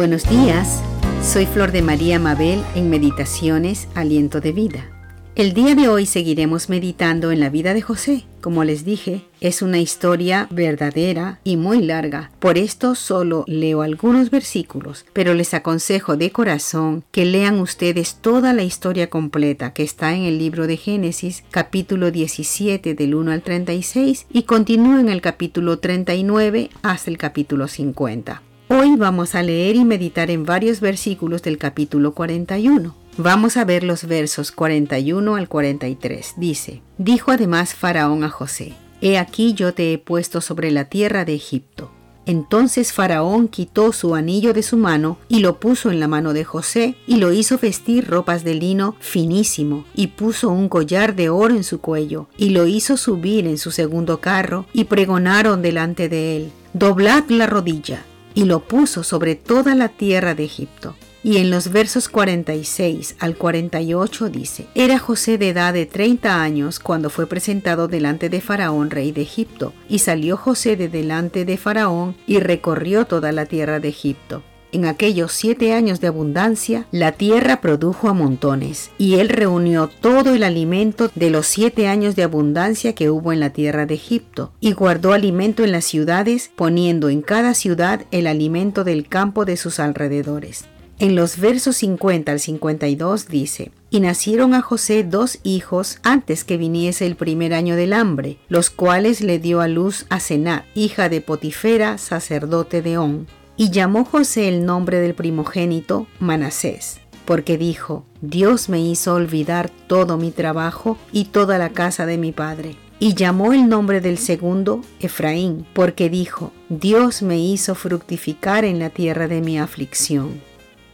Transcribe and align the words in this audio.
Buenos 0.00 0.26
días, 0.30 0.82
soy 1.22 1.44
Flor 1.44 1.72
de 1.72 1.82
María 1.82 2.18
Mabel 2.18 2.64
en 2.74 2.88
Meditaciones 2.88 3.86
Aliento 3.94 4.40
de 4.40 4.52
Vida. 4.52 4.88
El 5.34 5.52
día 5.52 5.74
de 5.74 5.88
hoy 5.88 6.06
seguiremos 6.06 6.70
meditando 6.70 7.30
en 7.32 7.38
la 7.38 7.50
vida 7.50 7.74
de 7.74 7.82
José. 7.82 8.24
Como 8.40 8.64
les 8.64 8.86
dije, 8.86 9.26
es 9.42 9.60
una 9.60 9.78
historia 9.78 10.48
verdadera 10.50 11.40
y 11.44 11.58
muy 11.58 11.82
larga. 11.82 12.30
Por 12.38 12.56
esto 12.56 12.94
solo 12.94 13.44
leo 13.46 13.82
algunos 13.82 14.30
versículos, 14.30 15.04
pero 15.12 15.34
les 15.34 15.52
aconsejo 15.52 16.16
de 16.16 16.30
corazón 16.30 17.04
que 17.10 17.26
lean 17.26 17.60
ustedes 17.60 18.14
toda 18.22 18.54
la 18.54 18.62
historia 18.62 19.10
completa 19.10 19.74
que 19.74 19.82
está 19.82 20.14
en 20.14 20.22
el 20.22 20.38
libro 20.38 20.66
de 20.66 20.78
Génesis, 20.78 21.44
capítulo 21.50 22.10
17 22.10 22.94
del 22.94 23.14
1 23.14 23.32
al 23.32 23.42
36 23.42 24.28
y 24.32 24.44
continúen 24.44 25.10
el 25.10 25.20
capítulo 25.20 25.78
39 25.78 26.70
hasta 26.80 27.10
el 27.10 27.18
capítulo 27.18 27.68
50. 27.68 28.40
Hoy 28.72 28.94
vamos 28.94 29.34
a 29.34 29.42
leer 29.42 29.74
y 29.74 29.84
meditar 29.84 30.30
en 30.30 30.46
varios 30.46 30.80
versículos 30.80 31.42
del 31.42 31.58
capítulo 31.58 32.14
41. 32.14 32.94
Vamos 33.16 33.56
a 33.56 33.64
ver 33.64 33.82
los 33.82 34.04
versos 34.04 34.52
41 34.52 35.34
al 35.34 35.48
43. 35.48 36.34
Dice, 36.36 36.80
dijo 36.96 37.32
además 37.32 37.74
Faraón 37.74 38.22
a 38.22 38.30
José, 38.30 38.74
He 39.00 39.18
aquí 39.18 39.54
yo 39.54 39.74
te 39.74 39.92
he 39.92 39.98
puesto 39.98 40.40
sobre 40.40 40.70
la 40.70 40.84
tierra 40.84 41.24
de 41.24 41.34
Egipto. 41.34 41.90
Entonces 42.26 42.92
Faraón 42.92 43.48
quitó 43.48 43.92
su 43.92 44.14
anillo 44.14 44.52
de 44.52 44.62
su 44.62 44.76
mano 44.76 45.18
y 45.26 45.40
lo 45.40 45.58
puso 45.58 45.90
en 45.90 45.98
la 45.98 46.06
mano 46.06 46.32
de 46.32 46.44
José 46.44 46.94
y 47.08 47.16
lo 47.16 47.32
hizo 47.32 47.58
vestir 47.58 48.06
ropas 48.06 48.44
de 48.44 48.54
lino 48.54 48.94
finísimo 49.00 49.84
y 49.96 50.06
puso 50.06 50.48
un 50.48 50.68
collar 50.68 51.16
de 51.16 51.28
oro 51.28 51.56
en 51.56 51.64
su 51.64 51.80
cuello 51.80 52.28
y 52.36 52.50
lo 52.50 52.68
hizo 52.68 52.96
subir 52.96 53.48
en 53.48 53.58
su 53.58 53.72
segundo 53.72 54.20
carro 54.20 54.66
y 54.72 54.84
pregonaron 54.84 55.60
delante 55.60 56.08
de 56.08 56.36
él, 56.36 56.52
doblad 56.72 57.24
la 57.30 57.48
rodilla 57.48 58.04
y 58.34 58.44
lo 58.44 58.60
puso 58.60 59.02
sobre 59.02 59.34
toda 59.34 59.74
la 59.74 59.88
tierra 59.88 60.34
de 60.34 60.44
Egipto. 60.44 60.94
Y 61.22 61.36
en 61.36 61.50
los 61.50 61.70
versos 61.70 62.08
46 62.08 63.16
al 63.18 63.36
48 63.36 64.30
dice, 64.30 64.66
Era 64.74 64.98
José 64.98 65.36
de 65.36 65.50
edad 65.50 65.74
de 65.74 65.84
30 65.84 66.40
años 66.42 66.78
cuando 66.78 67.10
fue 67.10 67.26
presentado 67.26 67.88
delante 67.88 68.30
de 68.30 68.40
Faraón, 68.40 68.90
rey 68.90 69.12
de 69.12 69.22
Egipto, 69.22 69.74
y 69.86 69.98
salió 69.98 70.38
José 70.38 70.76
de 70.76 70.88
delante 70.88 71.44
de 71.44 71.58
Faraón 71.58 72.16
y 72.26 72.40
recorrió 72.40 73.04
toda 73.04 73.32
la 73.32 73.44
tierra 73.44 73.80
de 73.80 73.88
Egipto. 73.88 74.42
En 74.72 74.84
aquellos 74.84 75.32
siete 75.32 75.72
años 75.72 76.00
de 76.00 76.06
abundancia, 76.06 76.86
la 76.92 77.12
tierra 77.12 77.60
produjo 77.60 78.08
a 78.08 78.14
montones, 78.14 78.90
y 78.98 79.14
él 79.16 79.28
reunió 79.28 79.88
todo 79.88 80.34
el 80.34 80.44
alimento 80.44 81.10
de 81.16 81.30
los 81.30 81.48
siete 81.48 81.88
años 81.88 82.14
de 82.14 82.22
abundancia 82.22 82.94
que 82.94 83.10
hubo 83.10 83.32
en 83.32 83.40
la 83.40 83.50
tierra 83.50 83.84
de 83.86 83.94
Egipto, 83.94 84.52
y 84.60 84.72
guardó 84.72 85.12
alimento 85.12 85.64
en 85.64 85.72
las 85.72 85.84
ciudades, 85.84 86.52
poniendo 86.54 87.08
en 87.08 87.20
cada 87.20 87.54
ciudad 87.54 88.06
el 88.12 88.28
alimento 88.28 88.84
del 88.84 89.08
campo 89.08 89.44
de 89.44 89.56
sus 89.56 89.80
alrededores. 89.80 90.66
En 91.00 91.16
los 91.16 91.38
versos 91.38 91.78
50 91.78 92.30
al 92.30 92.38
52 92.38 93.26
dice, 93.26 93.72
y 93.88 93.98
nacieron 94.00 94.54
a 94.54 94.60
José 94.60 95.02
dos 95.02 95.40
hijos 95.42 95.98
antes 96.04 96.44
que 96.44 96.58
viniese 96.58 97.06
el 97.06 97.16
primer 97.16 97.54
año 97.54 97.74
del 97.74 97.92
hambre, 97.92 98.36
los 98.48 98.70
cuales 98.70 99.20
le 99.20 99.40
dio 99.40 99.62
a 99.62 99.66
luz 99.66 100.06
a 100.10 100.20
Senat, 100.20 100.64
hija 100.74 101.08
de 101.08 101.22
Potifera, 101.22 101.98
sacerdote 101.98 102.82
de 102.82 102.98
On. 102.98 103.26
Y 103.60 103.68
llamó 103.68 104.06
José 104.06 104.48
el 104.48 104.64
nombre 104.64 105.00
del 105.00 105.12
primogénito 105.12 106.06
Manasés, 106.18 106.98
porque 107.26 107.58
dijo, 107.58 108.06
Dios 108.22 108.70
me 108.70 108.80
hizo 108.80 109.12
olvidar 109.12 109.68
todo 109.86 110.16
mi 110.16 110.30
trabajo 110.30 110.96
y 111.12 111.26
toda 111.26 111.58
la 111.58 111.68
casa 111.68 112.06
de 112.06 112.16
mi 112.16 112.32
padre. 112.32 112.76
Y 113.00 113.12
llamó 113.12 113.52
el 113.52 113.68
nombre 113.68 114.00
del 114.00 114.16
segundo 114.16 114.80
Efraín, 114.98 115.66
porque 115.74 116.08
dijo, 116.08 116.52
Dios 116.70 117.20
me 117.20 117.38
hizo 117.38 117.74
fructificar 117.74 118.64
en 118.64 118.78
la 118.78 118.88
tierra 118.88 119.28
de 119.28 119.42
mi 119.42 119.58
aflicción. 119.58 120.40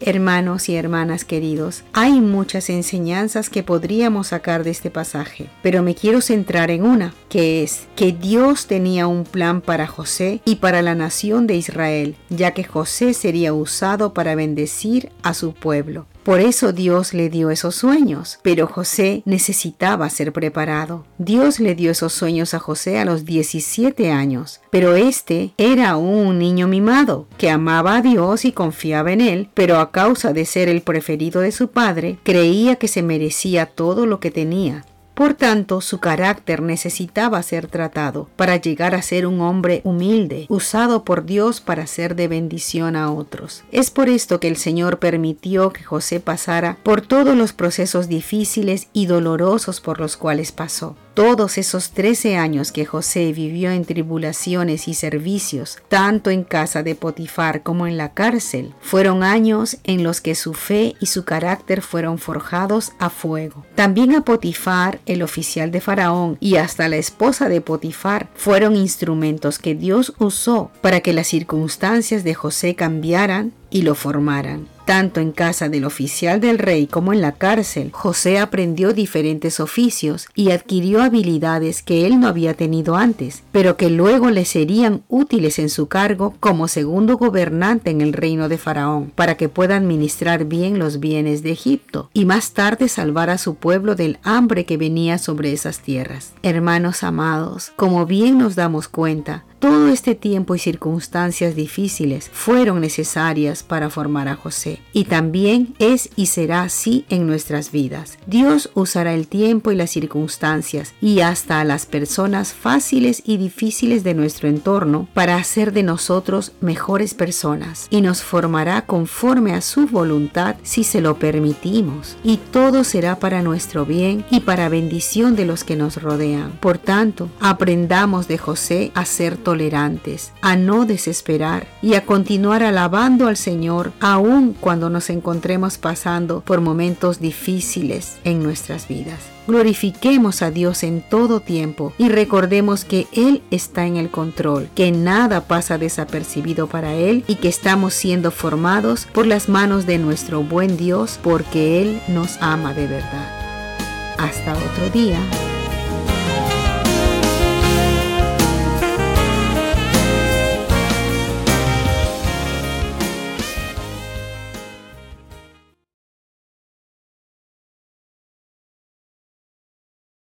Hermanos 0.00 0.68
y 0.68 0.76
hermanas 0.76 1.24
queridos, 1.24 1.84
hay 1.92 2.20
muchas 2.20 2.68
enseñanzas 2.68 3.48
que 3.48 3.62
podríamos 3.62 4.28
sacar 4.28 4.64
de 4.64 4.70
este 4.70 4.90
pasaje, 4.90 5.48
pero 5.62 5.82
me 5.82 5.94
quiero 5.94 6.20
centrar 6.20 6.70
en 6.70 6.84
una, 6.84 7.14
que 7.28 7.62
es 7.62 7.86
que 7.96 8.12
Dios 8.12 8.66
tenía 8.66 9.06
un 9.06 9.24
plan 9.24 9.60
para 9.60 9.86
José 9.86 10.40
y 10.44 10.56
para 10.56 10.82
la 10.82 10.94
nación 10.94 11.46
de 11.46 11.56
Israel, 11.56 12.16
ya 12.28 12.52
que 12.52 12.64
José 12.64 13.14
sería 13.14 13.52
usado 13.52 14.12
para 14.14 14.34
bendecir 14.34 15.10
a 15.22 15.32
su 15.32 15.54
pueblo. 15.54 16.06
Por 16.24 16.40
eso 16.40 16.72
Dios 16.72 17.12
le 17.12 17.28
dio 17.28 17.50
esos 17.50 17.74
sueños, 17.74 18.38
pero 18.40 18.66
José 18.66 19.22
necesitaba 19.26 20.08
ser 20.08 20.32
preparado. 20.32 21.04
Dios 21.18 21.60
le 21.60 21.74
dio 21.74 21.90
esos 21.90 22.14
sueños 22.14 22.54
a 22.54 22.60
José 22.60 22.98
a 22.98 23.04
los 23.04 23.26
17 23.26 24.10
años, 24.10 24.62
pero 24.70 24.94
este 24.94 25.52
era 25.58 25.98
un 25.98 26.38
niño 26.38 26.66
mimado 26.66 27.26
que 27.36 27.50
amaba 27.50 27.96
a 27.96 28.02
Dios 28.02 28.46
y 28.46 28.52
confiaba 28.52 29.12
en 29.12 29.20
él, 29.20 29.50
pero 29.52 29.78
a 29.78 29.92
causa 29.92 30.32
de 30.32 30.46
ser 30.46 30.70
el 30.70 30.80
preferido 30.80 31.42
de 31.42 31.52
su 31.52 31.68
padre, 31.68 32.18
creía 32.22 32.76
que 32.76 32.88
se 32.88 33.02
merecía 33.02 33.66
todo 33.66 34.06
lo 34.06 34.18
que 34.18 34.30
tenía. 34.30 34.86
Por 35.14 35.34
tanto, 35.34 35.80
su 35.80 36.00
carácter 36.00 36.60
necesitaba 36.60 37.40
ser 37.42 37.68
tratado 37.68 38.28
para 38.34 38.56
llegar 38.56 38.96
a 38.96 39.02
ser 39.02 39.26
un 39.26 39.40
hombre 39.40 39.80
humilde, 39.84 40.46
usado 40.48 41.04
por 41.04 41.24
Dios 41.24 41.60
para 41.60 41.86
ser 41.86 42.16
de 42.16 42.26
bendición 42.26 42.96
a 42.96 43.12
otros. 43.12 43.62
Es 43.70 43.90
por 43.90 44.08
esto 44.08 44.40
que 44.40 44.48
el 44.48 44.56
Señor 44.56 44.98
permitió 44.98 45.70
que 45.70 45.84
José 45.84 46.18
pasara 46.18 46.78
por 46.82 47.00
todos 47.00 47.36
los 47.36 47.52
procesos 47.52 48.08
difíciles 48.08 48.88
y 48.92 49.06
dolorosos 49.06 49.80
por 49.80 50.00
los 50.00 50.16
cuales 50.16 50.50
pasó. 50.50 50.96
Todos 51.14 51.58
esos 51.58 51.90
trece 51.90 52.36
años 52.36 52.72
que 52.72 52.84
José 52.84 53.32
vivió 53.32 53.70
en 53.70 53.84
tribulaciones 53.84 54.88
y 54.88 54.94
servicios, 54.94 55.78
tanto 55.88 56.30
en 56.30 56.42
casa 56.42 56.82
de 56.82 56.96
Potifar 56.96 57.62
como 57.62 57.86
en 57.86 57.96
la 57.96 58.14
cárcel, 58.14 58.74
fueron 58.80 59.22
años 59.22 59.76
en 59.84 60.02
los 60.02 60.20
que 60.20 60.34
su 60.34 60.54
fe 60.54 60.96
y 60.98 61.06
su 61.06 61.24
carácter 61.24 61.82
fueron 61.82 62.18
forjados 62.18 62.94
a 62.98 63.10
fuego. 63.10 63.64
También 63.76 64.12
a 64.16 64.24
Potifar, 64.24 64.98
el 65.06 65.22
oficial 65.22 65.70
de 65.70 65.80
Faraón, 65.80 66.36
y 66.40 66.56
hasta 66.56 66.88
la 66.88 66.96
esposa 66.96 67.48
de 67.48 67.60
Potifar 67.60 68.28
fueron 68.34 68.74
instrumentos 68.74 69.60
que 69.60 69.76
Dios 69.76 70.14
usó 70.18 70.72
para 70.80 70.98
que 70.98 71.12
las 71.12 71.28
circunstancias 71.28 72.24
de 72.24 72.34
José 72.34 72.74
cambiaran 72.74 73.52
y 73.70 73.82
lo 73.82 73.94
formaran. 73.94 74.73
Tanto 74.84 75.20
en 75.20 75.32
casa 75.32 75.70
del 75.70 75.86
oficial 75.86 76.40
del 76.40 76.58
rey 76.58 76.86
como 76.86 77.12
en 77.14 77.22
la 77.22 77.32
cárcel, 77.32 77.90
José 77.92 78.38
aprendió 78.38 78.92
diferentes 78.92 79.58
oficios 79.58 80.28
y 80.34 80.50
adquirió 80.50 81.02
habilidades 81.02 81.82
que 81.82 82.06
él 82.06 82.20
no 82.20 82.28
había 82.28 82.52
tenido 82.52 82.94
antes, 82.96 83.42
pero 83.50 83.78
que 83.78 83.88
luego 83.88 84.30
le 84.30 84.44
serían 84.44 85.02
útiles 85.08 85.58
en 85.58 85.70
su 85.70 85.86
cargo 85.86 86.34
como 86.38 86.68
segundo 86.68 87.16
gobernante 87.16 87.90
en 87.90 88.02
el 88.02 88.12
reino 88.12 88.48
de 88.48 88.58
Faraón, 88.58 89.10
para 89.14 89.36
que 89.36 89.48
pueda 89.48 89.76
administrar 89.76 90.44
bien 90.44 90.78
los 90.78 91.00
bienes 91.00 91.42
de 91.42 91.52
Egipto 91.52 92.10
y 92.12 92.26
más 92.26 92.52
tarde 92.52 92.88
salvar 92.88 93.30
a 93.30 93.38
su 93.38 93.54
pueblo 93.54 93.94
del 93.94 94.18
hambre 94.22 94.66
que 94.66 94.76
venía 94.76 95.16
sobre 95.16 95.52
esas 95.52 95.80
tierras. 95.80 96.32
Hermanos 96.42 97.02
amados, 97.02 97.72
como 97.76 98.04
bien 98.04 98.36
nos 98.36 98.54
damos 98.54 98.88
cuenta, 98.88 99.44
todo 99.64 99.88
este 99.88 100.14
tiempo 100.14 100.54
y 100.54 100.58
circunstancias 100.58 101.56
difíciles 101.56 102.28
fueron 102.30 102.82
necesarias 102.82 103.62
para 103.62 103.88
formar 103.88 104.28
a 104.28 104.36
José 104.36 104.80
y 104.92 105.04
también 105.04 105.74
es 105.78 106.10
y 106.16 106.26
será 106.26 106.64
así 106.64 107.06
en 107.08 107.26
nuestras 107.26 107.72
vidas. 107.72 108.18
Dios 108.26 108.68
usará 108.74 109.14
el 109.14 109.26
tiempo 109.26 109.72
y 109.72 109.74
las 109.74 109.90
circunstancias 109.90 110.92
y 111.00 111.20
hasta 111.20 111.60
a 111.60 111.64
las 111.64 111.86
personas 111.86 112.52
fáciles 112.52 113.22
y 113.24 113.38
difíciles 113.38 114.04
de 114.04 114.12
nuestro 114.12 114.50
entorno 114.50 115.08
para 115.14 115.36
hacer 115.36 115.72
de 115.72 115.82
nosotros 115.82 116.52
mejores 116.60 117.14
personas 117.14 117.86
y 117.88 118.02
nos 118.02 118.22
formará 118.22 118.84
conforme 118.84 119.54
a 119.54 119.62
su 119.62 119.86
voluntad 119.86 120.56
si 120.62 120.84
se 120.84 121.00
lo 121.00 121.18
permitimos 121.18 122.18
y 122.22 122.36
todo 122.36 122.84
será 122.84 123.18
para 123.18 123.40
nuestro 123.40 123.86
bien 123.86 124.26
y 124.30 124.40
para 124.40 124.68
bendición 124.68 125.36
de 125.36 125.46
los 125.46 125.64
que 125.64 125.74
nos 125.74 126.02
rodean. 126.02 126.52
Por 126.60 126.76
tanto, 126.76 127.30
aprendamos 127.40 128.28
de 128.28 128.36
José 128.36 128.92
a 128.94 129.06
ser 129.06 129.38
tolerantes, 129.54 130.32
a 130.40 130.56
no 130.56 130.84
desesperar 130.84 131.68
y 131.80 131.94
a 131.94 132.04
continuar 132.04 132.64
alabando 132.64 133.28
al 133.28 133.36
Señor 133.36 133.92
aun 134.00 134.52
cuando 134.52 134.90
nos 134.90 135.10
encontremos 135.10 135.78
pasando 135.78 136.40
por 136.40 136.60
momentos 136.60 137.20
difíciles 137.20 138.18
en 138.24 138.42
nuestras 138.42 138.88
vidas. 138.88 139.20
Glorifiquemos 139.46 140.42
a 140.42 140.50
Dios 140.50 140.82
en 140.82 141.02
todo 141.08 141.38
tiempo 141.38 141.92
y 141.98 142.08
recordemos 142.08 142.84
que 142.84 143.06
Él 143.12 143.42
está 143.52 143.86
en 143.86 143.96
el 143.96 144.10
control, 144.10 144.68
que 144.74 144.90
nada 144.90 145.42
pasa 145.42 145.78
desapercibido 145.78 146.66
para 146.66 146.94
Él 146.94 147.22
y 147.28 147.36
que 147.36 147.48
estamos 147.48 147.94
siendo 147.94 148.32
formados 148.32 149.06
por 149.12 149.24
las 149.24 149.48
manos 149.48 149.86
de 149.86 149.98
nuestro 149.98 150.42
buen 150.42 150.76
Dios 150.76 151.20
porque 151.22 151.80
Él 151.80 152.00
nos 152.08 152.38
ama 152.40 152.74
de 152.74 152.88
verdad. 152.88 154.16
Hasta 154.18 154.54
otro 154.54 154.90
día. 154.92 155.20